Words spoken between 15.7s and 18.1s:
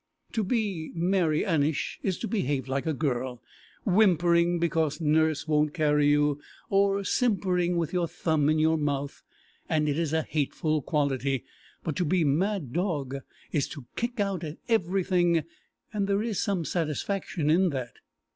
and there is some satisfaction in that.